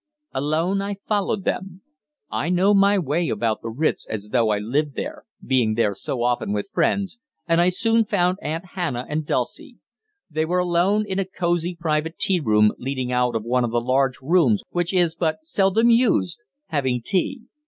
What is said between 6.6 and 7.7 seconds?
friends, and I